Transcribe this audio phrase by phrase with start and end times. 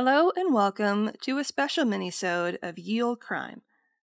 [0.00, 3.62] Hello and welcome to a special mini-sode of Ye Olde Crime,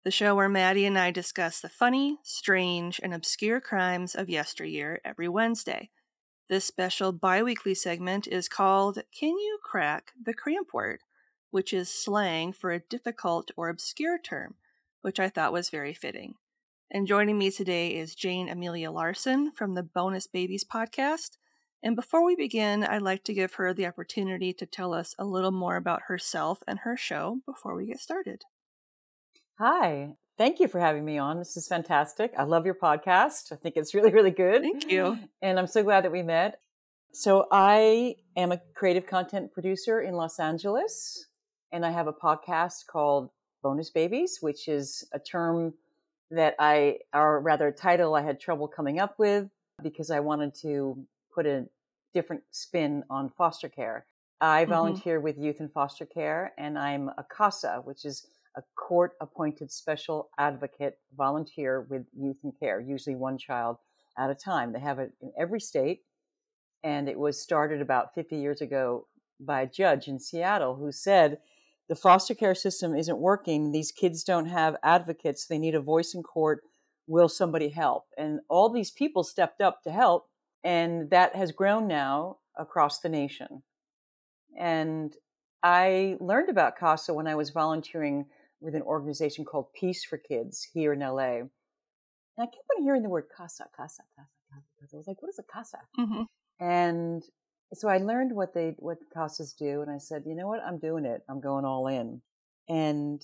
[0.05, 5.01] the show where Maddie and I discuss the funny, strange, and obscure crimes of yesteryear
[5.05, 5.91] every Wednesday.
[6.49, 11.01] This special bi-weekly segment is called Can You Crack the Cramp Word,
[11.51, 14.55] which is slang for a difficult or obscure term,
[15.03, 16.35] which I thought was very fitting.
[16.89, 21.31] And joining me today is Jayne Amelia Larson from the Bonus Babies podcast.
[21.83, 25.25] And before we begin, I'd like to give her the opportunity to tell us a
[25.25, 28.43] little more about herself and her show before we get started.
[29.59, 30.15] Hi.
[30.37, 31.39] Thank you for having me on.
[31.39, 32.33] This is fantastic.
[32.37, 33.53] I love your podcast.
[33.53, 34.63] I think it's really, really good.
[34.63, 35.19] Thank you.
[35.43, 36.61] And I'm so glad that we met.
[37.13, 41.27] So, I am a creative content producer in Los Angeles,
[41.73, 43.31] and I have a podcast called
[43.63, 45.75] Bonus Babies, which is a term
[46.31, 49.49] that I, or rather, a title I had trouble coming up with
[49.83, 51.05] because I wanted to
[51.35, 51.67] put a
[52.13, 54.07] different spin on foster care.
[54.41, 54.71] I Mhm.
[54.71, 59.71] volunteer with youth in foster care, and I'm a CASA, which is a court appointed
[59.71, 63.79] special advocate volunteer with youth in care, usually one child
[64.17, 64.73] at a time.
[64.73, 66.05] They have it in every state,
[66.83, 71.43] and it was started about 50 years ago by a judge in Seattle who said
[71.89, 73.73] the foster care system isn't working.
[73.73, 75.47] These kids don't have advocates.
[75.47, 76.65] They need a voice in court.
[77.07, 78.07] Will somebody help?
[78.17, 80.30] And all these people stepped up to help,
[80.65, 83.63] and that has grown now across the nation.
[84.59, 85.15] And
[85.63, 88.27] I learned about CASA when I was volunteering
[88.61, 91.41] with an organization called Peace for Kids here in LA.
[91.41, 91.51] And
[92.39, 94.37] I kept on hearing the word CASA, CASA, CASA,
[94.81, 94.95] CASA.
[94.95, 95.79] I was like, what is a CASA?
[95.97, 96.23] hmm
[96.59, 97.23] And
[97.75, 100.79] so I learned what they what CASAs do, and I said, you know what, I'm
[100.79, 101.23] doing it.
[101.29, 102.21] I'm going all in.
[102.69, 103.23] And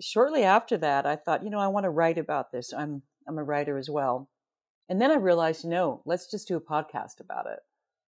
[0.00, 2.72] shortly after that, I thought, you know, I want to write about this.
[2.72, 4.28] I'm I'm a writer as well.
[4.88, 7.60] And then I realized, no, let's just do a podcast about it.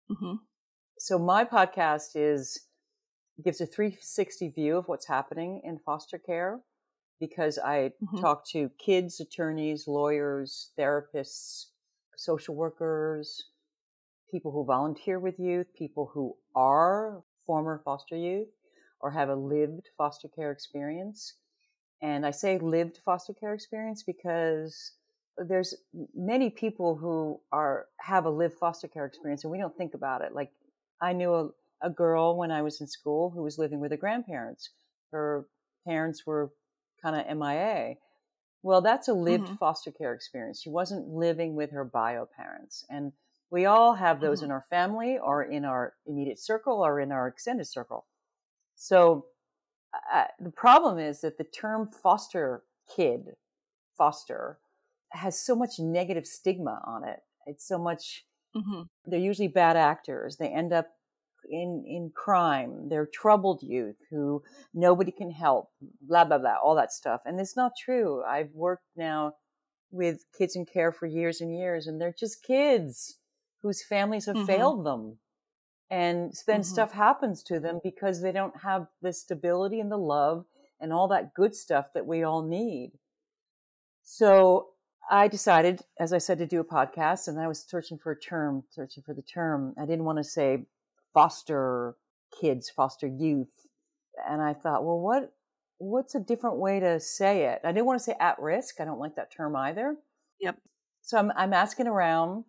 [0.08, 0.48] hmm
[0.98, 2.66] So my podcast is
[3.44, 6.60] gives a 360 view of what's happening in foster care
[7.20, 8.20] because I Mhm.
[8.20, 11.66] talk to kids, attorneys, lawyers, therapists,
[12.16, 13.50] social workers,
[14.30, 18.48] people who volunteer with youth, people who are former foster youth
[19.00, 21.34] or have a lived foster care experience.
[22.02, 24.92] And I say lived foster care experience because
[25.46, 25.74] there's
[26.14, 30.22] many people who are have a lived foster care experience and we don't think about
[30.22, 30.34] it.
[30.34, 30.52] Like
[31.00, 31.50] I knew a,
[31.82, 34.70] a girl when I was in school who was living with her grandparents.
[35.12, 35.46] Her
[35.86, 36.50] parents were
[37.02, 37.96] kind of MIA.
[38.62, 39.58] Well, that's a lived Mhm.
[39.58, 40.60] foster care experience.
[40.60, 42.84] She wasn't living with her bio parents.
[42.90, 43.12] And
[43.50, 44.44] we all have those Mhm.
[44.46, 48.06] in our family or in our immediate circle or in our extended circle.
[48.74, 49.26] So
[50.12, 53.36] uh, the problem is that the term foster kid,
[53.96, 54.58] foster,
[55.12, 57.20] has so much negative stigma on it.
[57.46, 60.36] It's so much hmm they're usually bad actors.
[60.36, 60.88] They end up
[61.48, 62.88] in in crime.
[62.88, 64.42] They're troubled youth who
[64.74, 65.72] nobody can help.
[66.02, 67.22] Blah blah blah, all that stuff.
[67.24, 68.22] And it's not true.
[68.24, 69.34] I've worked now
[69.90, 73.18] with kids in care for years and years, and they're just kids
[73.62, 74.38] whose families have Mhm.
[74.40, 75.20] failed them.
[75.90, 76.64] And then Mhm.
[76.64, 80.46] stuff happens to them because they don't have the stability and the love
[80.80, 82.98] and all that good stuff that we all need.
[84.02, 84.74] So
[85.10, 88.18] I decided, as I said, to do a podcast, and I was searching for a
[88.18, 89.74] term, searching for the term.
[89.80, 90.66] I didn't want to say
[91.14, 91.96] foster
[92.38, 93.48] kids, foster youth,
[94.28, 95.32] and I thought, well, what
[95.78, 97.60] what's a different way to say it?
[97.64, 98.80] I didn't want to say at risk.
[98.80, 99.96] I don't like that term either.
[100.40, 100.58] Yep.
[101.02, 102.44] So I'm I'm asking around,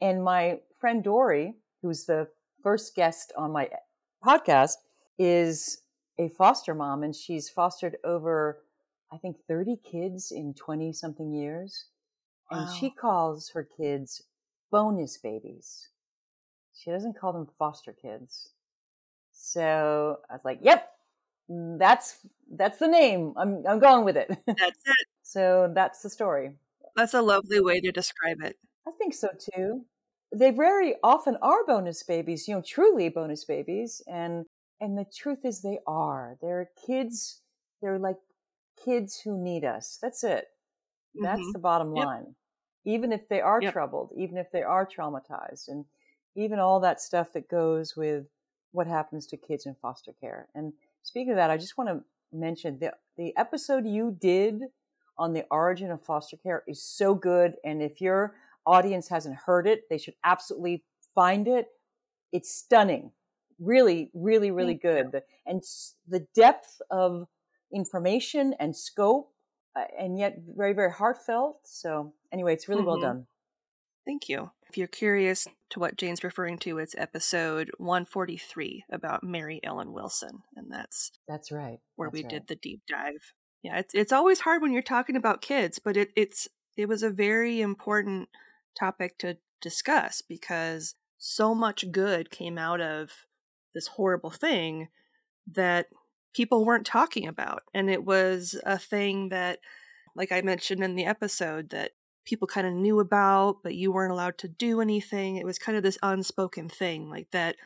[0.00, 2.28] and my friend Dory, who's the
[2.62, 3.68] first guest on my
[4.24, 4.76] podcast,
[5.18, 5.82] is
[6.18, 8.60] a foster mom, and she's fostered over
[9.12, 11.84] I think 30 kids in 20 something years.
[12.52, 14.22] And she calls her kids
[14.70, 15.88] bonus babies.
[16.74, 18.50] She doesn't call them foster kids.
[19.32, 20.90] So I was like, yep,
[21.48, 22.18] that's,
[22.52, 23.34] that's the name.
[23.36, 24.28] I'm, I'm going with it.
[24.58, 25.06] That's it.
[25.22, 26.52] so that's the story.
[26.96, 28.56] That's a lovely way to describe it.
[28.86, 29.84] I think so too.
[30.34, 34.02] They very often are bonus babies, you know, truly bonus babies.
[34.06, 34.46] And,
[34.80, 36.36] and the truth is they are.
[36.40, 37.40] They're kids.
[37.80, 38.16] They're like
[38.82, 39.98] kids who need us.
[40.00, 40.48] That's it.
[41.14, 41.52] That's Mhm.
[41.52, 42.08] the bottom Yep.
[42.84, 43.72] Even if they are Yep.
[43.72, 45.84] troubled, even if they are traumatized, and
[46.34, 48.26] even all that stuff that goes with
[48.72, 50.48] what happens to kids in foster care.
[50.54, 54.62] And speaking of that, I just want to mention the the episode you did
[55.18, 57.56] on the origin of foster care is so good.
[57.64, 58.34] And if your
[58.66, 61.68] audience hasn't heard it, they should absolutely find it.
[62.32, 63.12] It's stunning.
[63.58, 65.12] Really, really, really Thank good.
[65.12, 65.62] The, and
[66.08, 67.28] the depth of
[67.72, 69.32] information and scope,
[69.98, 71.60] and yet very, very heartfelt.
[71.66, 73.02] So, anyway, it's really well Mhm.
[73.02, 73.26] done.
[74.04, 74.50] Thank you.
[74.68, 80.42] If you're curious to what Jayne's referring to, it's episode 143 about Mary Ellen Wilson.
[80.56, 81.80] And that's That's right.
[81.96, 82.30] where That's we right.
[82.30, 83.34] did the deep dive.
[83.62, 87.02] Yeah, it's it's always hard when you're talking about kids, but it, it's it was
[87.04, 88.28] a very important
[88.76, 93.26] topic to discuss because so much good came out of
[93.74, 94.88] this horrible thing
[95.46, 95.86] that
[96.32, 97.62] people weren't talking about.
[97.74, 99.60] And it was a thing that,
[100.14, 101.92] like I mentioned in the episode, that
[102.24, 105.36] people kind of knew about, but you weren't allowed to do anything.
[105.36, 107.56] It was kind of this unspoken thing, like that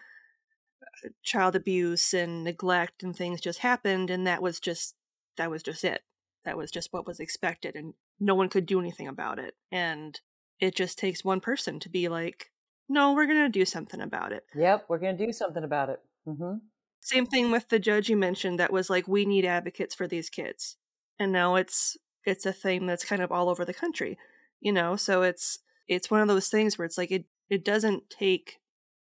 [0.82, 4.94] uh, child abuse and neglect and things just happened, and that was just
[5.36, 6.02] that was just it.
[6.44, 9.54] That was just what was expected, and no one could do anything about it.
[9.70, 10.18] And
[10.60, 12.50] it just takes one person to be like,
[12.88, 16.00] "No, we're gonna do something about it." Yep, we're going to do something about it.
[16.24, 16.54] hmm
[17.00, 20.28] Same thing with the judge you mentioned that was like, "We need advocates for these
[20.30, 20.76] kids,"
[21.18, 24.18] and now it's it's a thing that's kind of all over the country,
[24.60, 24.96] you know.
[24.96, 28.60] So it's it's one of those things where it's like it it doesn't take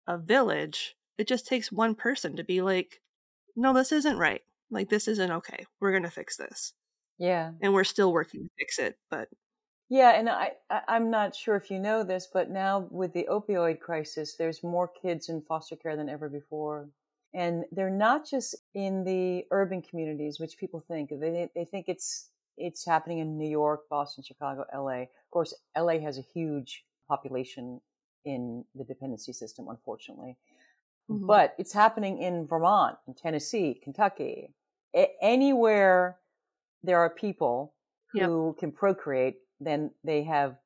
[0.07, 3.01] a village; it just takes one person to be like,
[3.55, 4.43] "No, this isn't right.
[4.71, 5.65] Like this isn't okay.
[5.79, 6.73] We're gonna fix this."
[7.17, 7.53] Yeah.
[7.61, 9.29] and we're still working to fix it but
[9.89, 13.27] Yeah, and I, I I'm not sure if you know this, but now with the
[13.29, 16.89] opioid crisis, there's more kids in foster care than ever before,
[17.33, 22.29] and they're not just in the urban communities, which people think they they think it's
[22.57, 25.03] it's happening in New York, Boston, Chicago, L.A.
[25.03, 25.99] Of course, L.A.
[25.99, 27.81] has a huge population
[28.25, 30.37] in the dependency system, unfortunately,
[31.09, 31.27] Mhm.
[31.27, 34.53] but it's happening in Vermont, in Tennessee, Kentucky,
[34.95, 36.19] A- anywhere
[36.83, 37.73] there are people
[38.13, 38.27] Yep.
[38.27, 40.57] who can procreate, then they have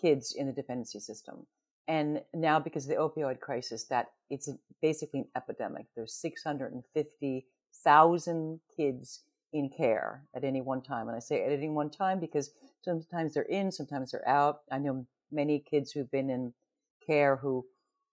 [0.00, 1.46] kids in the dependency system.
[1.88, 4.48] And now, because of the opioid crisis, that it's
[4.82, 5.86] basically an epidemic.
[5.96, 11.08] There's 650,000 kids in care at any one time.
[11.08, 12.50] And I say at any one time because
[12.82, 14.60] sometimes they're in, sometimes they're out.
[14.70, 16.52] I know many kids who've been in
[17.06, 17.66] care who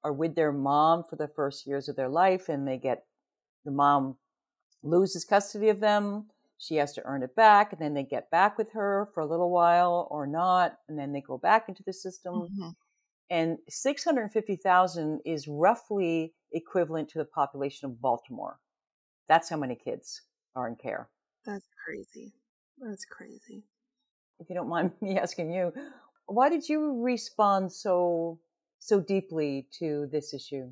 [0.06, 3.06] are with their mom for the first years of their life and they get
[3.66, 4.18] the mom
[4.84, 6.30] loses custody of them.
[6.58, 9.26] She has to earn it back, and then they get back with her for a
[9.26, 12.34] little while or not, and then they go back into the system.
[12.34, 12.76] Mhm.
[13.30, 18.60] And 650,000 is roughly equivalent to the population of Baltimore.
[19.28, 20.22] That's how many kids
[20.56, 21.10] are in care.
[21.46, 22.34] that's crazy
[22.80, 23.64] that's crazy
[24.40, 25.74] If you don't mind me asking you,
[26.28, 28.40] why did you respond so
[28.80, 30.72] so deeply to this issue?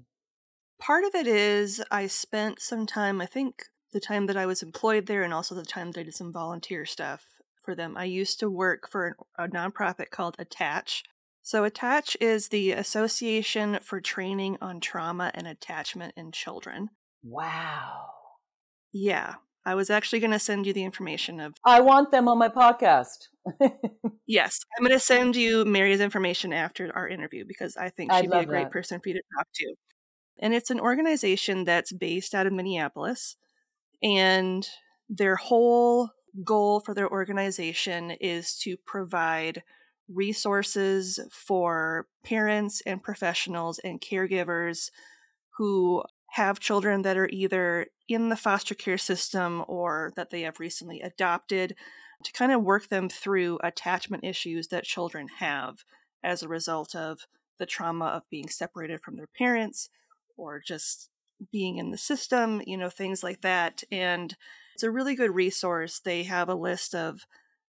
[0.84, 3.64] part of it is I spent some time, I think
[3.94, 6.34] the time that I was employed there and also the time that I did some
[6.34, 7.26] volunteer stuff
[7.64, 7.96] for them.
[7.96, 11.04] I used to work for a nonprofit called Attach.
[11.44, 16.90] So, Attach is the Association for Training on Trauma and Attachment in Children.
[17.22, 18.08] Wow.
[18.94, 19.36] Yeah,
[19.66, 21.54] I was actually going to send you the information of.
[21.66, 23.28] I want them on my podcast.
[24.26, 28.32] Yes, I'm going to send you Mary's information after our interview because I think she'd
[28.32, 28.72] be a great that.
[28.72, 29.76] person for you to talk to.
[30.40, 33.36] And it's an organization that's based out of Minneapolis.
[34.02, 34.68] And
[35.10, 36.10] their whole
[36.44, 39.62] goal for their organization is to provide
[40.08, 44.90] resources for parents and professionals and caregivers
[45.58, 50.60] who have children that are either in the foster care system or that they have
[50.60, 51.76] recently adopted
[52.24, 55.84] to kind of work them through attachment issues that children have
[56.24, 57.28] as a result of
[57.60, 59.90] the trauma of being separated from their parents
[60.38, 61.10] or just
[61.52, 63.84] being in the system, you know, things like that.
[63.92, 64.36] And
[64.74, 66.00] it's a really good resource.
[66.00, 67.26] They have a list of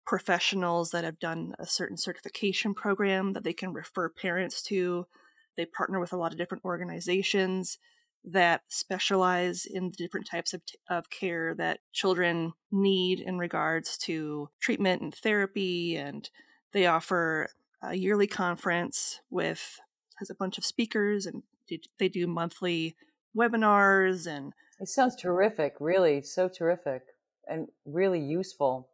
[0.09, 5.07] professionals that have done a certain certification program that they can refer parents to.
[5.55, 7.79] They partner with a lot of different organizations
[8.25, 14.49] that specialize in the different types of, of care that children need in regards to
[14.59, 15.95] treatment and therapy.
[15.97, 16.29] And
[16.73, 17.49] they offer
[17.83, 19.79] a yearly conference with
[20.17, 21.43] has a bunch of speakers and
[21.99, 22.97] they do monthly
[23.37, 27.03] webinars and It sounds terrific, really, so terrific
[27.47, 28.89] and really useful.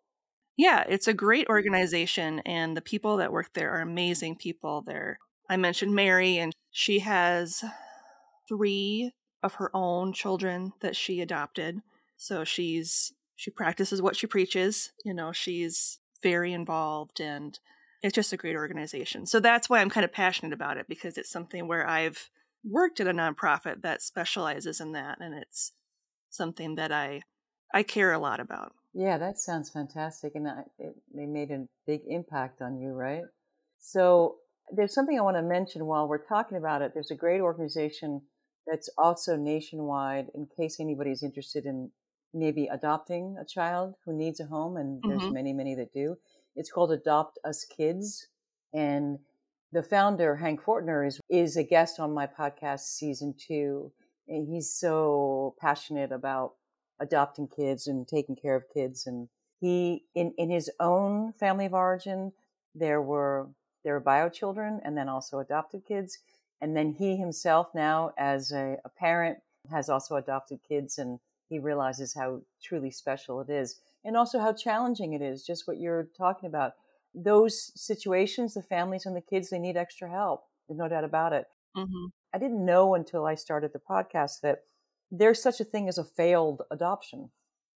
[0.56, 1.52] Yeah it's a great mm-hmm.
[1.52, 5.18] organization and the people that work there are amazing people there.
[5.49, 7.64] I mentioned mary and she has
[8.49, 11.80] three of her own children that she adopted.
[12.16, 17.58] So she's she practices what she preaches you know she's very involved and
[18.02, 19.26] it's just a great organization.
[19.26, 22.30] So that's why i'm kind of passionate about it because it's something where i've
[22.64, 25.73] worked at a nonprofit that specializes in that and it's
[26.30, 27.23] something that i
[27.73, 30.32] i care a lot about Yeah, that sounds fantastic.
[30.36, 33.24] And I, it, they made a big impact on you, right?
[33.80, 34.36] So
[34.70, 36.92] there's something I want to mention while we're talking about it.
[36.94, 38.22] There's a great organization
[38.66, 41.90] that's also nationwide in case anybody's interested in
[42.32, 44.76] maybe adopting a child who needs a home.
[44.76, 45.32] And there's Mhm.
[45.32, 46.16] many, many that do.
[46.56, 48.28] It's called Adopt Us Kids.
[48.72, 49.18] And
[49.72, 53.92] the founder, Hank Fortener, is, is a guest on my podcast season two.
[54.28, 56.54] And he's so passionate about
[57.00, 59.06] adopting kids and taking care of kids.
[59.06, 59.28] And
[59.60, 62.32] he, in, in his own family of origin,
[62.74, 63.48] there were,
[63.82, 66.18] there were bio children and then also adopted kids.
[66.60, 69.38] And then he himself now as a, a parent
[69.70, 74.52] has also adopted kids and he realizes how truly special it is and also how
[74.52, 75.44] challenging it is.
[75.44, 76.74] Just what you're talking about.
[77.14, 80.44] Those situations, the families and the kids, they need extra help.
[80.68, 81.46] There's no doubt about it.
[81.76, 82.06] Mm-hmm.
[82.32, 84.62] I didn't know until I started the podcast that
[85.18, 87.30] there's such a thing as a failed adoption.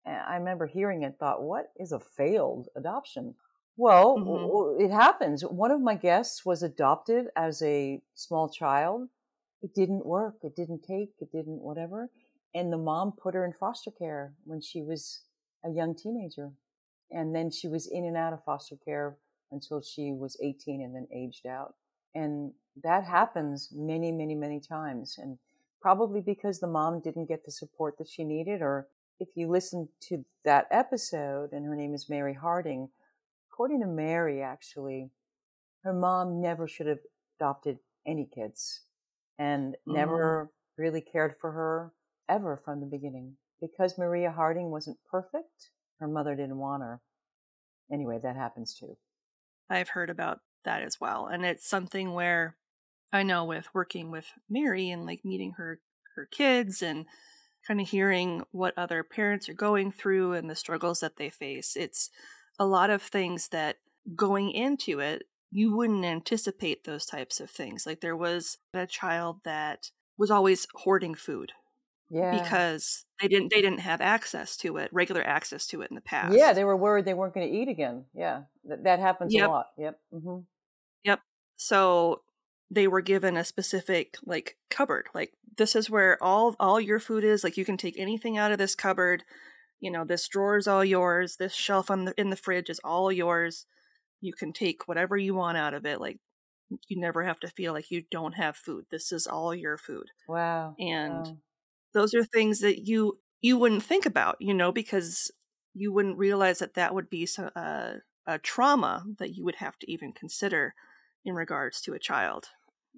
[0.04, 3.34] And I remember hearing it, thought, what is a failed adoption?
[3.76, 4.80] Well, Mhm.
[4.80, 5.44] it happens.
[5.44, 9.08] One of my guests was adopted as a small child.
[9.62, 10.42] It didn't work.
[10.42, 11.14] It didn't take.
[11.20, 12.10] It didn't whatever.
[12.54, 15.22] And the mom put her in foster care when she was
[15.64, 16.52] a young teenager.
[17.10, 19.18] And then she was in and out of foster care
[19.50, 21.74] until she was 18 and then aged out.
[22.14, 25.18] And that happens many, many, many times.
[25.18, 25.38] And
[25.80, 28.88] probably because the mom didn't get the support that she needed, or
[29.20, 32.88] if you listen to that episode, and her name is Mary Harding,
[33.50, 35.10] according to Mary, actually,
[35.82, 37.00] her mom never should have
[37.38, 38.82] adopted any kids
[39.38, 39.94] and Mm.
[39.94, 41.92] never really cared for her
[42.28, 43.36] ever from the beginning.
[43.60, 47.00] Because Maria Harding wasn't perfect, her mother didn't want her.
[47.90, 48.96] Anyway, that happens too.
[49.70, 51.26] I've heard about that as well.
[51.26, 52.56] And it's something where
[53.12, 55.80] I know with working with Mary and like meeting her
[56.16, 57.06] her kids and
[57.66, 61.76] kind of hearing what other parents are going through and the struggles that they face.
[61.76, 62.10] It's
[62.58, 63.78] a lot of things that
[64.16, 67.86] going into it you wouldn't anticipate those types of things.
[67.86, 71.52] Like there was a child that was always hoarding food
[72.10, 72.58] Yeah.
[72.58, 76.00] because they didn't they didn't have access to it, regular access to it in the
[76.02, 76.40] past.
[76.40, 78.06] Yeah, they were worried they weren't going to eat again.
[78.14, 79.34] Yeah, that, that happens Yep.
[79.34, 79.72] a lot.
[79.76, 80.00] Yep.
[80.10, 80.40] hmm
[81.04, 81.20] Yep.
[81.56, 82.22] so
[82.70, 87.24] they were given a specific like cupboard like this is where all all your food
[87.24, 89.24] is like you can take anything out of this cupboard
[89.80, 92.80] you know this drawer is all yours this shelf on the in the fridge is
[92.84, 93.66] all yours
[94.20, 96.18] you can take whatever you want out of it like
[96.88, 100.06] you never have to feel like you don't have food this is all your food
[100.26, 100.74] Wow.
[100.78, 101.36] and wow.
[101.94, 105.30] those are things that you you wouldn't think about you know because
[105.74, 107.94] you wouldn't realize that that would be so, uh,
[108.26, 110.74] a trauma that you would have to even consider
[111.24, 112.48] in regards to a child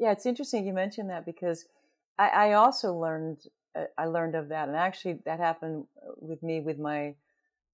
[0.00, 1.66] Yeah, it's interesting you mentioned that because
[2.18, 3.42] I, I also learned
[3.76, 7.14] uh, I learned of that, and actually that happened uh, with me with my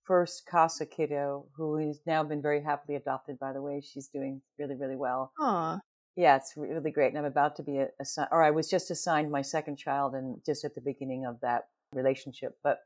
[0.02, 3.38] first Casa kiddo, who has now been very happily adopted.
[3.38, 5.33] By the way, she's doing really really well.
[5.38, 5.80] Aw.
[6.16, 8.90] Yeah, it's really great, and I'm about to be a, assi- or I was just
[8.90, 12.59] assigned my second child, and just at the beginning of that relationship.
[12.64, 12.80] But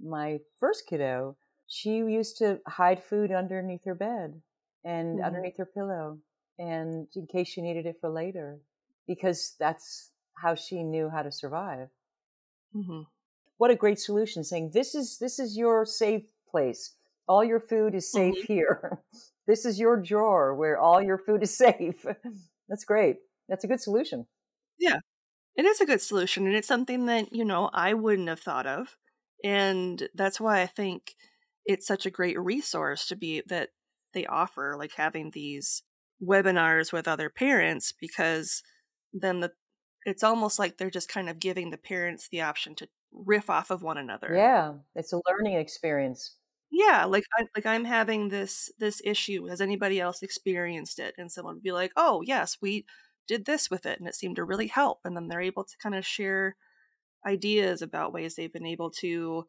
[0.00, 4.42] my first kiddo, she used to hide food underneath her bed
[4.84, 5.24] and Mhm.
[5.24, 6.20] underneath her pillow,
[6.58, 8.58] and in case she needed it for later,
[9.06, 11.88] because that's how she knew how to survive.
[12.72, 13.02] hmm
[13.58, 14.44] What a great solution!
[14.44, 16.94] Saying this is this is your safe place.
[17.28, 19.00] All your food is safe here.
[19.46, 22.04] this is your drawer where all your food is safe.
[22.68, 23.18] That's great.
[23.48, 24.26] That's a good solution.
[24.78, 24.98] Yeah,
[25.56, 28.66] it is a good solution, and it's something that, you know, I wouldn't have thought
[28.66, 28.96] of.
[29.44, 31.14] And that's why I think
[31.66, 33.70] it's such a great resource to be that
[34.14, 35.82] they offer, like having these
[36.22, 38.62] webinars with other parents, because
[39.12, 39.52] then the
[40.06, 43.70] it's almost like they're just kind of giving the parents the option to riff off
[43.70, 44.34] of one another.
[44.34, 46.36] Yeah, it's a learning experience.
[46.70, 49.46] Yeah, like I like I'm having this this issue.
[49.46, 51.14] Has anybody else experienced it?
[51.18, 52.84] And someone would be like, "Oh, yes, we
[53.28, 55.76] did this with it, and it seemed to really help." And then they're able to
[55.78, 56.56] kind of share
[57.26, 59.46] ideas about ways they've been able to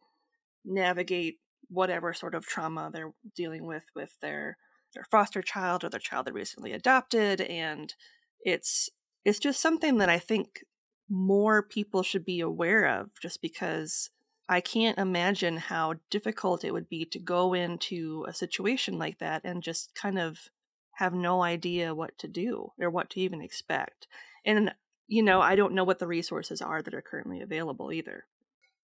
[0.65, 4.57] navigate whatever sort of trauma they're dealing with with their
[4.95, 7.41] their foster child or their child they recently adopted.
[7.41, 7.93] And
[8.41, 8.89] it's
[9.23, 10.63] it's just something that I think
[11.09, 14.09] more people should be aware of, just because
[14.47, 19.41] I can't imagine how difficult it would be to go into a situation like that
[19.43, 20.49] and just kind of
[20.93, 24.07] have no idea what to do or what to even expect.
[24.45, 24.73] And,
[25.07, 28.25] you know, I don't know what the resources are that are currently available either.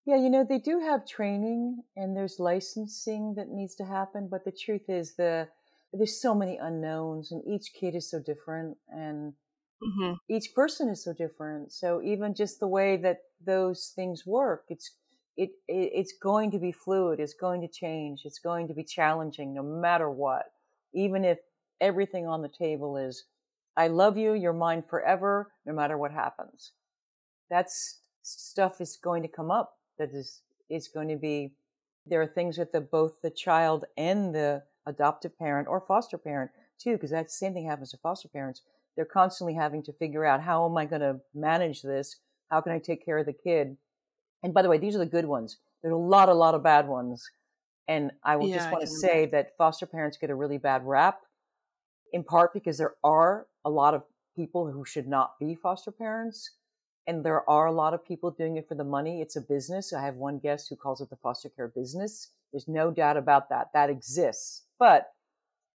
[0.05, 4.43] Yeah, you know, they do have training and there's licensing that needs to happen, but
[4.43, 5.47] the truth is the
[5.93, 9.33] there's so many unknowns and each kid is so different and
[9.83, 10.13] Mm-hmm.
[10.29, 11.71] each person is so different.
[11.71, 14.91] So even just the way that those things work, it's
[15.37, 17.19] it, it it's going to be fluid.
[17.19, 18.21] It's going to change.
[18.23, 20.51] It's going to be challenging no matter what.
[20.93, 21.39] Even if
[21.79, 23.23] everything on the table is,
[23.75, 26.73] I love you, you're mine forever, no matter what happens.
[27.49, 29.77] That's stuff is going to come up.
[29.97, 31.53] That is, is going to be,
[32.05, 36.51] there are things that the, both the child and the adoptive parent or foster parent
[36.79, 38.61] too, because that same thing happens to foster parents.
[38.95, 42.17] They're constantly having to figure out how am I going to manage this?
[42.49, 43.77] How can I take care of the kid?
[44.43, 45.57] And by the way, these are the good ones.
[45.81, 47.29] There's a lot, a lot of bad ones.
[47.87, 50.85] And I will Yeah, just want to say that foster parents get a really bad
[50.85, 51.21] rap,
[52.13, 54.03] in part because there are a lot of
[54.35, 56.51] people who should not be foster parents.
[57.07, 59.21] And there are a lot of people doing it for the money.
[59.21, 59.91] It's a business.
[59.93, 62.29] I have one guest who calls it the foster care business.
[62.51, 63.71] There's no doubt about that.
[63.73, 64.65] That exists.
[64.79, 65.13] But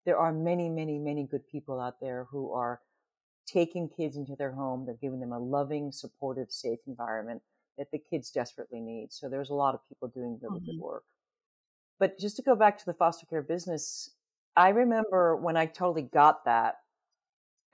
[0.04, 2.82] there are many, many, many good people out there who are
[3.46, 4.86] taking kids into their home.
[4.86, 7.42] They're giving them a loving, supportive, safe environment
[7.78, 9.12] that the kids desperately need.
[9.12, 10.80] So there's a lot of people doing really good Mhm.
[10.80, 11.04] work.
[11.98, 14.16] But just to go back to the foster care business,
[14.56, 16.82] I remember when I totally got that,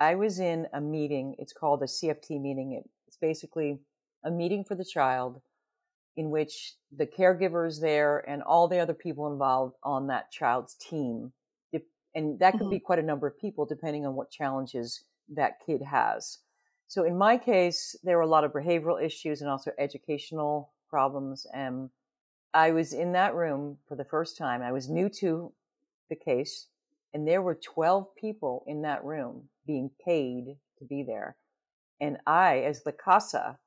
[0.01, 1.37] I was in a meeting.
[1.39, 2.83] It's called a CFT meeting.
[3.07, 3.81] It's basically
[4.23, 5.43] a meeting for the child
[6.17, 10.75] in which the caregiver is there and all the other people involved on that child's
[10.75, 11.33] team.
[12.15, 12.85] And that could be mm-hmm.
[12.85, 16.41] quite a number of people depending on what challenges that kid has.
[16.87, 21.47] So in my case, there were a lot of behavioral issues and also educational problems.
[21.55, 21.89] And
[22.53, 24.61] I was in that room for the first time.
[24.61, 25.53] I was new to
[26.11, 26.67] the case
[27.15, 31.37] and there were 12 people in that room being paid to be there.
[32.01, 33.59] And I, as the CASA,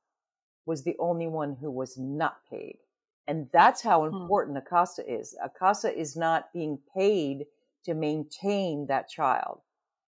[0.65, 2.79] was the only one who was not paid.
[3.27, 4.27] And that's how Hmm.
[4.27, 5.35] important a CASA is.
[5.43, 7.47] A CASA is not being paid
[7.83, 9.61] to maintain that child.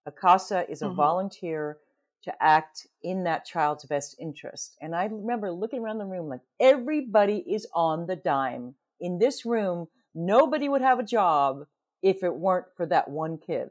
[0.06, 0.96] A CASA is a Mhm.
[0.96, 1.80] volunteer
[2.24, 4.78] to act in that child's best interest.
[4.82, 8.76] And I remember looking around the room like everybody is on the dime.
[9.00, 11.68] In this room, nobody would have a job
[12.02, 13.70] if it weren't for that one kid.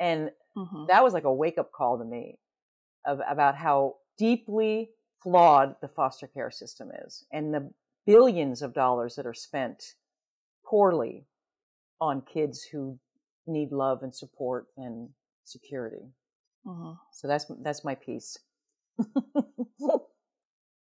[0.00, 0.86] And Mhm.
[0.88, 2.38] that was like a wake up call to me
[3.06, 4.90] of, about how deeply
[5.22, 7.72] flawed the foster care system is and the
[8.06, 9.94] billions of dollars that are spent
[10.64, 11.26] poorly
[12.00, 12.98] on kids who
[13.46, 15.08] need love and support and
[15.44, 16.12] security.
[16.66, 16.98] Mhm.
[17.12, 18.38] So that's that's my piece.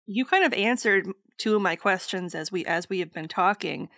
[0.06, 3.90] You kind of answered two of my questions as we as we have been talking.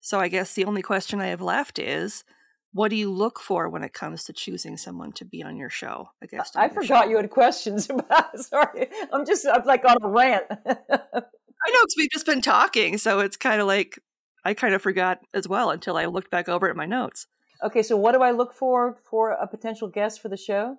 [0.00, 2.22] So I guess the only question I have left is
[2.72, 5.70] what do you look for when it comes to choosing someone to be on your
[5.70, 6.10] show?
[6.22, 8.38] I guess I forgot you had questions about.
[8.38, 10.44] Sorry, I'm just I'm like on a rant.
[10.50, 13.98] I know because we've just been talking, so it's kind of like
[14.44, 17.26] I kind of forgot as well until I looked back over at my notes.
[17.64, 20.76] okay, so what do I look for for a potential guest for the show?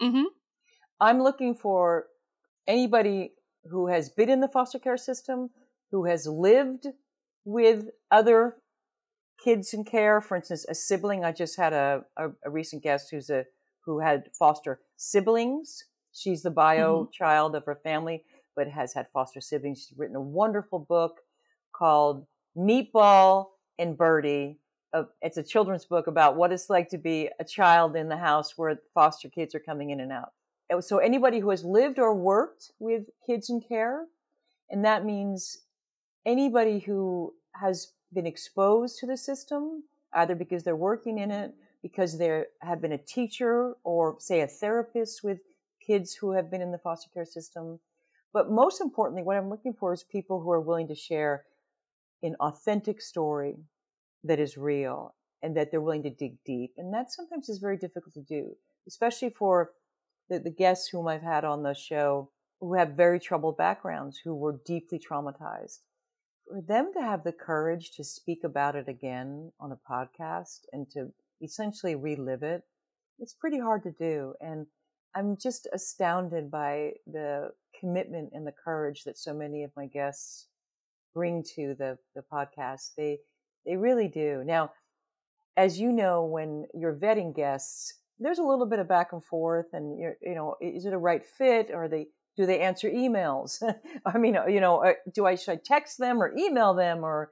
[0.00, 0.24] Mm-hmm.
[1.00, 2.06] I'm looking for
[2.66, 3.32] anybody
[3.70, 5.50] who has been in the foster care system,
[5.90, 6.86] who has lived
[7.44, 8.56] with other
[9.42, 10.20] kids in care.
[10.20, 11.24] For instance, a sibling.
[11.24, 13.44] I just had a, a, a recent guest who's a
[13.84, 15.84] who had foster siblings.
[16.12, 17.10] She's the bio mm-hmm.
[17.12, 18.24] child of her family,
[18.56, 19.84] but has had foster siblings.
[19.86, 21.20] She's written a wonderful book
[21.72, 23.46] called Meatball
[23.78, 24.58] and Birdie.
[25.20, 28.56] It's a children's book about what it's like to be a child in the house
[28.56, 30.30] where foster kids are coming in and out.
[30.80, 34.04] So anybody who has lived or worked with kids in care,
[34.70, 35.58] and that means
[36.24, 42.18] anybody who has been exposed to the system, either because they're working in it, because
[42.18, 45.40] they have been a teacher or say a therapist with
[45.86, 47.78] kids who have been in the foster care system.
[48.32, 51.44] But most importantly, what I'm looking for is people who are willing to share
[52.22, 53.56] an authentic story
[54.24, 56.72] that is real and that they're willing to dig deep.
[56.78, 58.56] And that sometimes is very difficult to do,
[58.88, 59.72] especially for
[60.30, 64.34] the, the guests whom I've had on the show who have very troubled backgrounds, who
[64.34, 65.80] were deeply traumatized.
[66.48, 70.90] For them to have the courage to speak about it again on a podcast and
[70.90, 72.62] to essentially relive it,
[73.18, 74.34] it's pretty hard to do.
[74.40, 74.66] And
[75.14, 80.48] I'm just astounded by the commitment and the courage that so many of my guests
[81.14, 82.94] bring to the, the podcast.
[82.96, 83.18] They,
[83.64, 84.42] they really do.
[84.44, 84.72] Now,
[85.56, 89.66] as you know, when you're vetting guests, there's a little bit of back and forth
[89.72, 91.70] and you know, is it a right fit?
[91.72, 93.62] Or they, do they answer emails?
[94.06, 97.30] I mean, you know, uh, do I, should I text them or email them or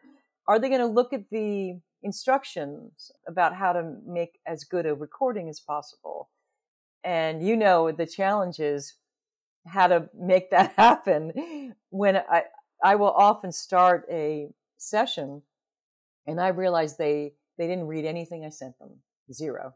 [0.49, 4.95] are they going to look at the instructions about how to make as good a
[4.95, 6.31] recording as possible?
[7.05, 8.95] And you know, the challenge is
[9.67, 12.45] how to make that happen when I,
[12.83, 15.43] I will often start a session
[16.27, 18.91] and I realize they, they didn't read anything I sent them,
[19.33, 19.75] zero,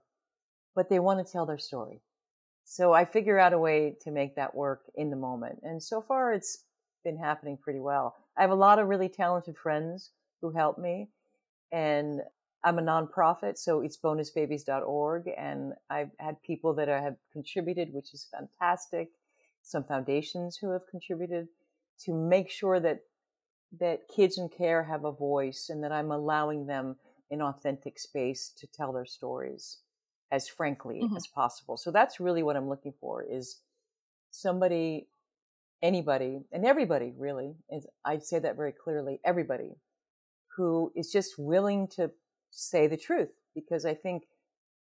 [0.75, 2.01] but they want to tell their story.
[2.68, 5.61] So I figure out a way to make that work in the moment.
[5.62, 6.64] And so far it's
[7.05, 8.16] been happening pretty well.
[8.37, 11.09] I have a lot of really talented friends who help me,
[11.70, 12.22] and
[12.64, 18.12] I'm a nonprofit, so it's bonusbabies.org, and I've had people that I have contributed, which
[18.12, 19.11] is fantastic.
[19.62, 21.46] Some foundations who have contributed
[22.00, 22.98] to make sure that
[23.79, 26.96] that kids in care have a voice and that I'm allowing them
[27.31, 29.79] an authentic space to tell their stories
[30.31, 31.17] as frankly mm-hmm.
[31.17, 31.77] as possible.
[31.77, 33.61] So that's really what I'm looking for is
[34.31, 35.09] somebody,
[35.83, 39.77] anybody, and everybody really, is, I'd say that very clearly, everybody
[40.57, 42.11] who is just willing to
[42.51, 44.25] say the truth because I think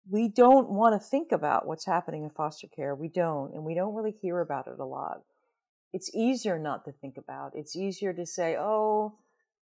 [0.09, 2.95] we don't want to think about what's happening in foster care.
[2.95, 5.21] We don't, and we don't really hear about it a lot.
[5.93, 7.51] It's easier not to think about.
[7.55, 9.15] It's easier to say, "Oh,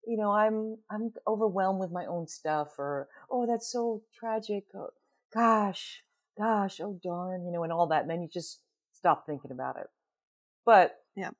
[0.07, 4.65] you know, I'm I'm overwhelmed with my own stuff," or "Oh, that's so tragic."
[5.37, 6.03] Gosh,
[6.39, 8.03] gosh, oh darn, you know, and all that.
[8.03, 8.61] And then you just
[8.95, 9.87] stop thinking about it.
[10.65, 11.31] But yeah,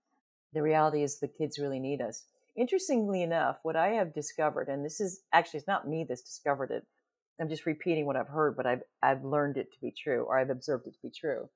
[0.53, 2.25] the reality is the kids really need us.
[2.57, 6.71] Interestingly enough, what I have discovered, and this is actually it's not me that's discovered
[6.71, 6.85] it.
[7.41, 10.39] I'm just repeating what I've heard, but I've I've learned it to be true, or
[10.39, 11.49] I've observed it to be true.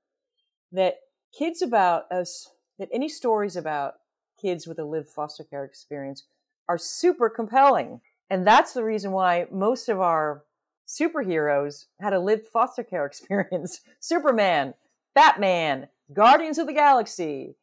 [0.73, 0.95] That
[1.39, 2.49] kids about us,
[2.79, 3.97] that any stories about
[4.41, 6.25] kids with a lived foster care experience
[6.71, 8.01] are super compelling.
[8.31, 10.45] And that's the reason why most of our
[10.91, 13.81] superheroes had a lived foster care experience.
[14.01, 14.75] Superman,
[15.15, 17.57] Batman, Guardians of the Galaxy,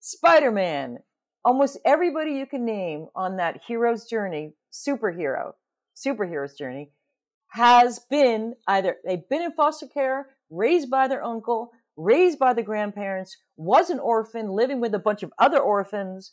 [0.00, 0.98] Spider Man,
[1.44, 5.52] almost everybody you can name on that hero's journey, superhero,
[5.96, 6.90] superhero's journey,
[7.48, 12.62] has been either they've been in foster care, raised by their uncle, raised by the
[12.62, 16.32] grandparents, was an orphan, living with a bunch of other orphans.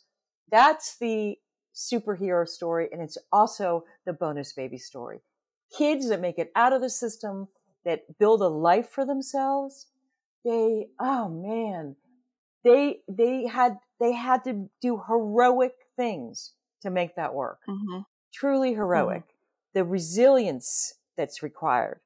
[0.50, 1.36] That's the
[1.74, 5.20] superhero story, and it's also the bonus baby story
[5.76, 7.48] kids that make it out of the system,
[7.84, 9.86] that build a life for themselves,
[10.44, 11.96] they, oh man,
[12.64, 17.60] they, they had, they had to do heroic things to make that work.
[17.68, 18.00] Mm-hmm.
[18.32, 19.22] Truly heroic.
[19.22, 19.28] Mm-hmm.
[19.74, 22.00] The resilience that's required,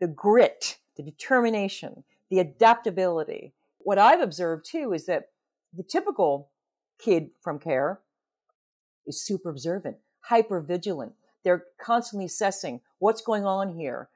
[0.00, 3.52] the grit, the determination, the adaptability.
[3.78, 5.30] What I've observed too is that
[5.76, 6.48] the typical
[6.98, 8.00] kid from care
[9.06, 14.08] is super observant, hyper vigilant, they're constantly assessing what's going on here.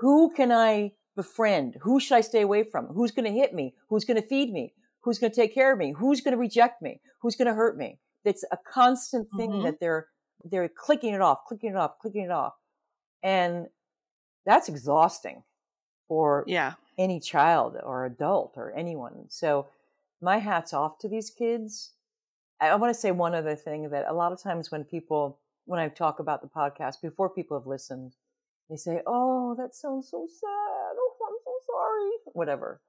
[0.00, 1.76] Who can I befriend?
[1.82, 2.86] Who should I stay away from?
[2.86, 3.74] Who's going to hit me?
[3.88, 4.72] Who's going to feed me?
[5.02, 5.94] Who's going to take care of me?
[5.96, 7.00] Who's going to reject me?
[7.22, 8.00] Who's going to hurt me?
[8.24, 9.64] It's a constant thing mm-hmm.
[9.64, 10.08] that they're
[10.44, 12.54] they're clicking it off, clicking it off, clicking it off.
[13.22, 13.66] And
[14.44, 15.42] that's exhausting
[16.08, 16.74] for yeah.
[16.98, 19.26] any child or adult or anyone.
[19.28, 19.68] So
[20.20, 21.92] my hat's off to these kids.
[22.60, 25.80] I want to say one other thing that a lot of times when people when
[25.80, 28.14] I talk about the podcast before people have listened,
[28.68, 30.48] they say, "Oh, that sounds so sad.
[30.48, 32.80] Oh, I'm so sorry." Whatever.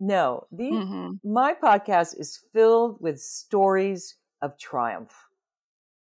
[0.00, 1.32] No, the mm-hmm.
[1.32, 5.12] my podcast is filled with stories of triumph.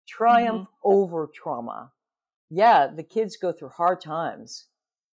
[0.07, 0.91] Triumph mm-hmm.
[0.91, 1.91] over trauma.
[2.49, 4.67] Yeah, the kids go through hard times,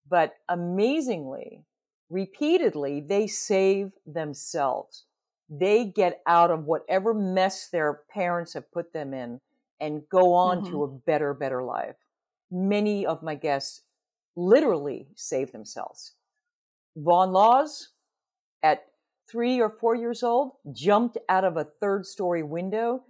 [0.09, 1.64] but amazingly,
[2.09, 5.05] repeatedly, they save themselves.
[5.49, 9.40] They get out of whatever mess their parents have put them in
[9.83, 10.71] and go on mm-hmm.
[10.71, 11.97] to a better, better life.
[12.51, 13.83] Many of my guests
[14.37, 16.14] literally save themselves.
[16.97, 17.88] Vaughn Laws,
[18.62, 18.85] at
[19.29, 23.03] three or four years old, jumped out of a third story window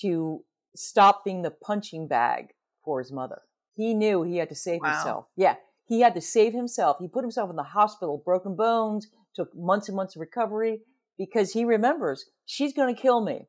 [0.00, 0.44] to
[0.76, 2.48] stop being the punching bag
[2.84, 3.40] for his mother.
[3.74, 4.90] He knew he had to save wow.
[4.90, 5.26] himself.
[5.36, 5.54] Yeah,
[5.86, 6.98] he had to save himself.
[7.00, 10.80] He put himself in the hospital, broken bones, took months and months of recovery
[11.16, 13.46] because he remembers she's going to kill me.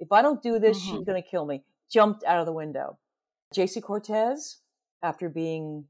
[0.00, 0.96] If I don't do this, mm-hmm.
[0.96, 2.98] she's going to kill me jumped out of the window.
[3.54, 4.58] JC Cortez,
[5.02, 5.84] after being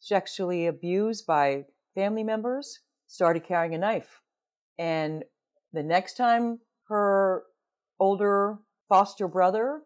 [0.00, 4.20] sexually abused by family members, started carrying a knife.
[4.78, 5.24] And
[5.72, 7.44] the next time her
[7.98, 8.58] older
[8.88, 9.80] foster brother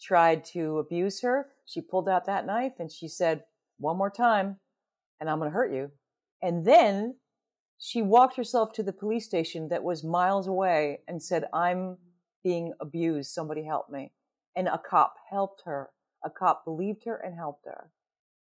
[0.00, 3.44] tried to abuse her, she pulled out that knife and she said,
[3.78, 4.58] One more time,
[5.20, 5.90] and I'm going to hurt you.
[6.42, 7.16] And then
[7.78, 11.98] she walked herself to the police station that was miles away and said, I'm
[12.44, 13.30] being abused.
[13.30, 14.12] Somebody help me
[14.56, 15.90] and a cop helped her.
[16.24, 17.90] A cop believed her and helped her.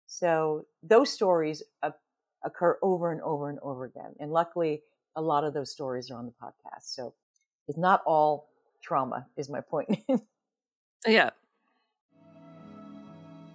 [0.07, 1.91] So those stories uh,
[2.45, 4.15] occur over and over and over again.
[4.21, 4.83] And luckily,
[5.17, 6.95] a lot of those stories are on the podcast.
[6.95, 7.15] So
[7.67, 8.49] it's not all
[8.83, 9.99] trauma, is my point.
[11.07, 11.31] yeah.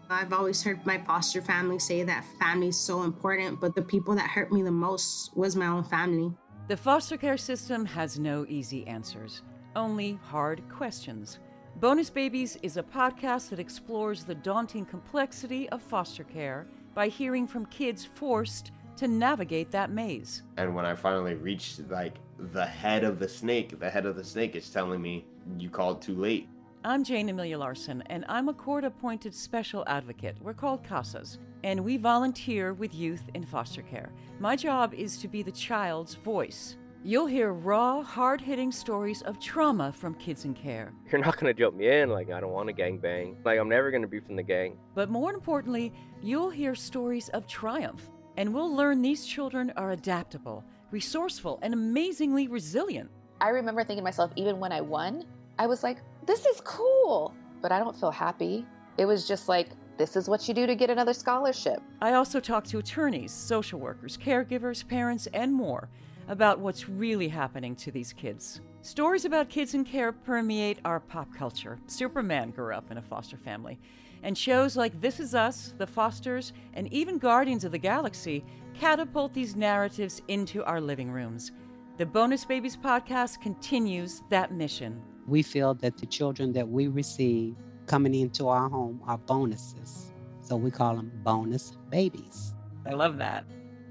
[0.09, 4.13] I've always heard my foster family say that family is so important, but the people
[4.15, 6.31] that hurt me the most was my own family.
[6.67, 9.41] The foster care system has no easy answers,
[9.75, 11.39] only hard questions.
[11.77, 17.47] Bonus Babies is a podcast that explores the daunting complexity of foster care by hearing
[17.47, 20.43] from kids forced to navigate that maze.
[20.57, 24.23] And when I finally reached like the head of the snake, the head of the
[24.23, 25.25] snake is telling me,
[25.57, 26.47] you called too late.
[26.85, 30.37] I'm Jayne Amelia Larson, and I'm a court appointed special advocate.
[30.41, 34.11] We're called CASAs, and we volunteer with youth in foster care.
[34.39, 36.77] My job is to be the child's voice.
[37.05, 40.93] You'll hear raw, hard hitting stories of trauma from kids in care.
[41.11, 43.35] You're not going to jump me in like I don't want to gang bang.
[43.43, 44.77] Like I'm never going to be from the gang.
[44.95, 48.09] But more importantly, you'll hear stories of triumph.
[48.37, 53.09] And we'll learn these children are adaptable, resourceful, and amazingly resilient.
[53.41, 55.25] I remember thinking to myself, even when I won,
[55.59, 58.65] I was like, this is cool, but I don't feel happy.
[58.97, 61.81] It was just like, this is what you do to get another scholarship.
[62.01, 65.89] I also talk to attorneys, social workers, caregivers, parents, and more
[66.27, 68.61] about what's really happening to these kids.
[68.81, 71.79] Stories about kids in care permeate our pop culture.
[71.87, 73.79] Superman grew up in a foster family.
[74.23, 79.33] And shows like This Is Us, The Fosters, and even Guardians of the Galaxy catapult
[79.33, 81.51] these narratives into our living rooms.
[81.97, 85.01] The Bonus Babies podcast continues that mission.
[85.27, 87.55] We feel that the children that we receive
[87.85, 90.11] coming into our home are bonuses.
[90.41, 92.53] So we call them bonus babies.
[92.85, 93.45] I love that.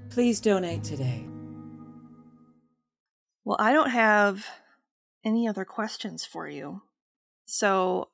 [0.09, 1.25] Please donate today.
[3.45, 4.45] Well, I don't have
[5.23, 6.81] any other questions for you.
[7.45, 8.09] So,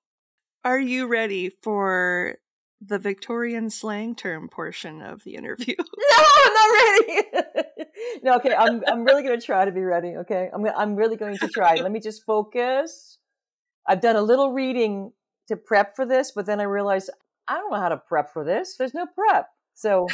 [0.63, 2.35] are you ready for
[2.81, 5.75] the Victorian slang term portion of the interview?
[5.77, 5.85] no,
[6.17, 7.21] I'm not ready.
[8.23, 10.49] no, okay, I'm I'm really going to try to be ready, okay?
[10.53, 11.75] I'm I'm really going to try.
[11.75, 13.17] Let me just focus.
[13.87, 15.13] I've done a little reading
[15.47, 17.09] to prep for this, but then I realized
[17.47, 18.75] I don't know how to prep for this.
[18.77, 19.47] There's no prep.
[19.73, 20.07] So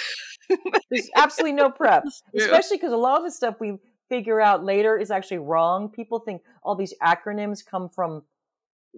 [0.91, 2.03] there's absolutely no prep,
[2.35, 3.77] especially because a lot of the stuff we
[4.09, 5.89] figure out later is actually wrong.
[5.89, 8.23] People think all these acronyms come from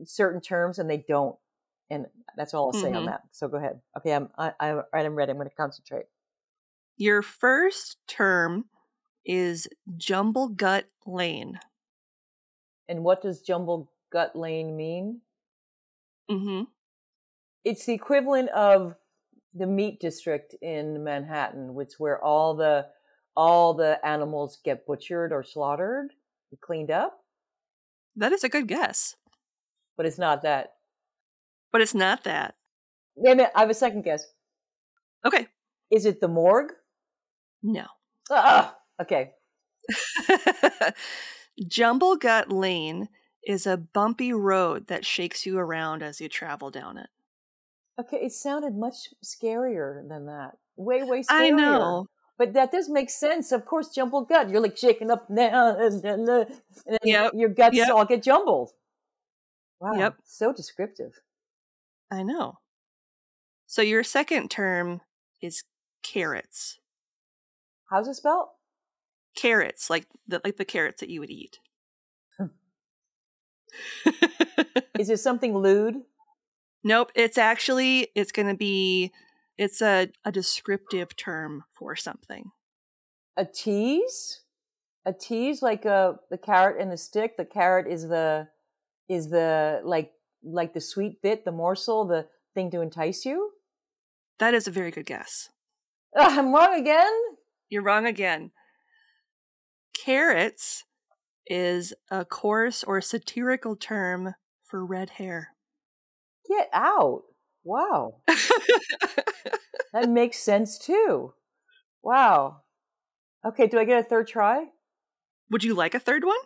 [0.05, 1.35] certain terms and they don't.
[1.89, 2.97] And that's all I'll say mm-hmm.
[2.97, 3.21] on that.
[3.31, 3.79] So go ahead.
[3.97, 5.31] Okay, I'm I, I I'm ready.
[5.31, 6.05] I'm going to concentrate.
[6.97, 8.65] Your first term
[9.25, 9.67] is
[9.97, 11.59] jumble gut lane.
[12.89, 15.21] And what does jumble gut lane mean?
[16.29, 16.63] Mm-hmm.
[17.63, 18.95] It's the equivalent of
[19.53, 22.87] the meat district in Manhattan, which where all the
[23.37, 26.11] all the animals get butchered or slaughtered,
[26.59, 27.19] cleaned up.
[28.15, 29.15] That is a good guess.
[29.95, 30.73] But it's not that.
[31.71, 32.55] But it's not that.
[33.15, 34.25] Wait a minute, I have a second guess.
[35.23, 35.47] Okay.
[35.91, 36.73] Is it the morgue?
[37.61, 37.85] No.
[38.31, 39.31] Ah, okay.
[41.67, 43.07] Jumble Gut Lane
[43.45, 47.09] is a bumpy road that shakes you around as you travel down it.
[47.99, 50.57] Okay, it sounded much scarier than that.
[50.75, 51.25] Way, way scarier.
[51.29, 52.07] I know.
[52.37, 53.51] But that does make sense.
[53.51, 54.49] Of course, jumbled gut.
[54.49, 56.55] You're like shaking up now, and, then
[57.03, 57.31] yep.
[57.33, 57.89] your guts yep.
[57.89, 58.71] all get jumbled.
[59.79, 59.93] Wow.
[59.93, 60.17] Yep.
[60.23, 61.19] So descriptive.
[62.11, 62.59] I know.
[63.65, 65.01] So your second term
[65.41, 65.63] is
[66.03, 66.79] carrots.
[67.89, 68.49] How's it spelled?
[69.35, 71.59] Carrots, like the like the carrots that you would eat.
[74.99, 75.95] is it something lewd?
[76.83, 77.11] Nope.
[77.15, 79.11] It's actually it's going to be
[79.57, 82.51] it's a a descriptive term for something.
[83.35, 84.41] A tease?
[85.05, 87.37] A tease like a the carrot and the stick.
[87.37, 88.47] The carrot is the
[89.09, 90.11] is the like
[90.43, 93.51] like the sweet bit, the morsel, the thing to entice you.
[94.39, 95.49] That is a very good guess.
[96.17, 97.13] Uh, I'm wrong again.
[97.69, 98.51] You're wrong again.
[100.05, 100.83] Carrots
[101.47, 105.49] is a coarse or satirical term for red hair.
[106.47, 107.23] Get out.
[107.67, 108.21] Wow.
[109.93, 111.33] that makes sense too.
[112.01, 112.61] Wow.
[113.45, 114.67] Okay, do I get a third try?
[115.49, 116.37] Would you like a third one?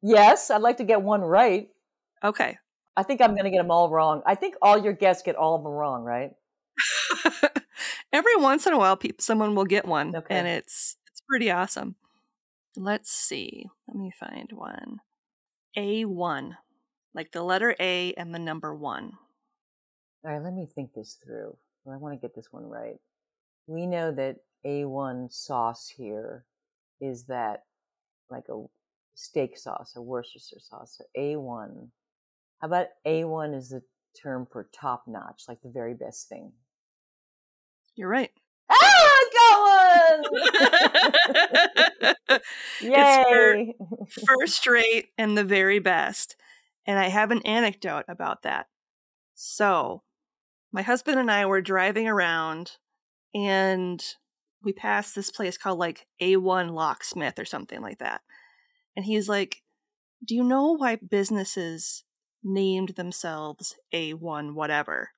[0.00, 1.68] Yes, I'd like to get one right.
[2.22, 2.56] Okay.
[2.96, 4.22] I think I'm going to get them all wrong.
[4.26, 6.30] I think all your guests get all of them wrong, right?
[8.12, 10.36] Every once in a while, people, someone will get one, okay.
[10.36, 11.96] and it's it's pretty awesome.
[12.76, 13.66] Let's see.
[13.88, 15.00] Let me find one.
[15.76, 16.56] A one,
[17.12, 19.14] like the letter A and the number one.
[20.24, 21.56] All right, let me think this through.
[21.90, 22.96] I want to get this one right.
[23.66, 26.44] We know that A1 sauce here
[27.00, 27.64] is that
[28.30, 28.64] like a
[29.14, 30.98] steak sauce, a Worcestershire sauce.
[30.98, 31.88] So A1.
[32.60, 33.82] How about A1 is the
[34.20, 36.52] term for top notch, like the very best thing?
[37.94, 38.30] You're right.
[38.70, 40.24] Ah, going!
[42.80, 43.74] Yay!
[43.80, 46.36] It's first rate and the very best.
[46.86, 48.66] And I have an anecdote about that.
[49.34, 50.02] So,
[50.72, 52.72] my husband and I were driving around
[53.34, 54.04] and
[54.62, 58.22] we passed this place called like A1 Locksmith or something like that.
[58.96, 59.62] And he's like,
[60.24, 62.04] Do you know why businesses
[62.42, 65.10] named themselves A1 whatever?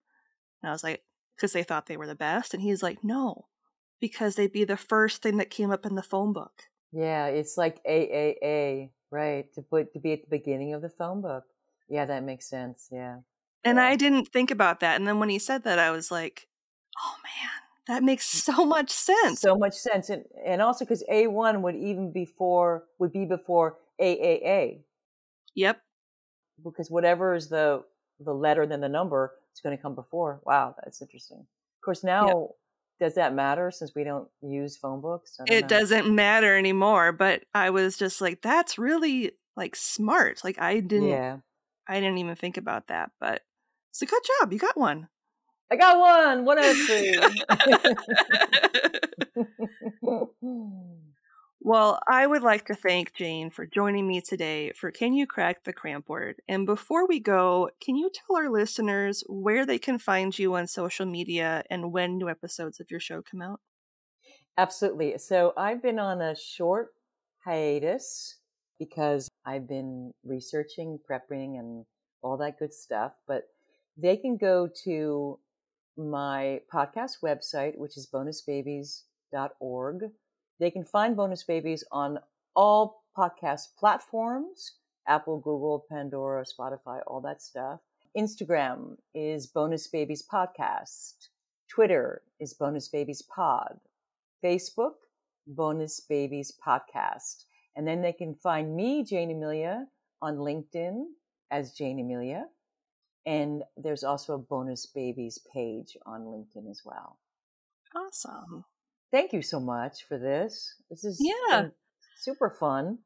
[0.63, 1.03] And I was like,
[1.37, 2.55] Because they thought they were the best.
[2.55, 3.47] And he's like, No,
[4.01, 6.65] because they'd be the first thing that came up in the phone book.
[6.93, 9.53] Yeah, it's like AAA, right?
[9.55, 11.45] To put to be at the beginning of the phone book.
[11.89, 12.89] Yeah, that makes sense.
[12.91, 13.19] Yeah.
[13.65, 13.87] And Yeah.
[13.87, 14.97] I didn't think about that.
[14.97, 16.49] And then when he said that, I was like,
[16.99, 17.51] oh man,
[17.87, 18.55] that makes mm.
[18.55, 19.41] so much sense.
[19.41, 20.11] So much sense.
[20.11, 24.81] And and also because A one would even before would be before AAA.
[25.55, 25.81] Yep.
[26.63, 27.85] Because whatever is the
[28.19, 30.41] the letter then the number, it's going to come before.
[30.45, 31.39] Wow, that's interesting.
[31.41, 32.51] Of course now
[33.01, 35.39] does that matter since we don't use phone books?
[35.49, 35.69] It know.
[35.69, 37.13] doesn't matter anymore.
[37.13, 40.45] But I was just like, that's really like smart.
[40.45, 41.39] Like I didn't Yeah.
[41.89, 43.11] I didn't even think about that.
[43.19, 43.43] But
[43.91, 44.53] it's a good job.
[44.53, 45.09] You got one.
[45.71, 46.45] I got one.
[46.45, 47.21] One out of three.
[51.63, 55.65] Well, I would like to thank Jayne for joining me today for Can You Crack
[55.65, 56.37] the Cramp Word?
[56.49, 60.67] And before we go, can you tell our listeners where they can find you on
[60.67, 63.61] social media and when new episodes of your show come out?
[64.57, 65.19] Absolutely.
[65.19, 66.95] So I've been on a short
[67.45, 68.39] hiatus
[68.79, 71.85] because I've been researching, prepping, and
[72.23, 73.13] all that good stuff.
[73.29, 73.43] But
[73.97, 75.39] they can go to
[75.97, 80.11] my podcast website, which is bonusbabies.org.
[80.59, 82.19] They can find Bonus Babies on
[82.55, 84.75] all podcast platforms
[85.07, 87.81] Apple, Google, Pandora, Spotify, all that stuff.
[88.17, 91.29] Instagram is Bonus Babies Podcast.
[91.69, 93.81] Twitter is Bonus Babies Pod.
[94.45, 94.95] Facebook,
[95.47, 97.45] Bonus Babies Podcast.
[97.77, 99.87] And then they can find me, Jayne Amelia,
[100.23, 101.05] on LinkedIn
[101.51, 102.47] as Jayne Amelia.
[103.27, 107.19] And there's also a Bonus Babies page on LinkedIn as well.
[107.95, 108.65] Awesome.
[109.13, 110.75] Thank you so much for this.
[110.89, 111.63] This is Yeah.
[111.63, 111.73] been
[112.17, 112.99] super fun.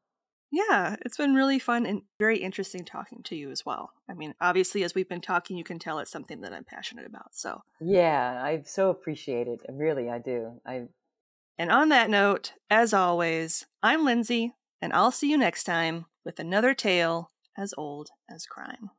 [0.51, 3.91] Yeah, it's been really fun and very interesting talking to you as well.
[4.09, 7.05] I mean, obviously, as we've been talking, you can tell it's something that I'm passionate
[7.05, 7.35] about.
[7.35, 9.59] So, Yeah, I so appreciate it.
[9.67, 10.61] Really, I do.
[10.65, 10.87] I
[11.57, 16.39] and on that note, as always, I'm Lindsay, and I'll see you next time with
[16.39, 18.91] another tale as old as crime.